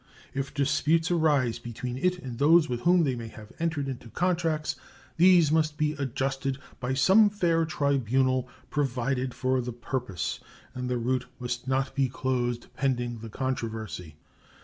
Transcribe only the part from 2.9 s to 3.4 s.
they may